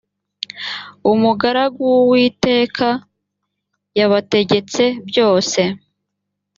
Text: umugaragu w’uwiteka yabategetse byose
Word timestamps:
umugaragu 1.11 1.81
w’uwiteka 1.95 2.87
yabategetse 3.99 4.83
byose 5.09 5.61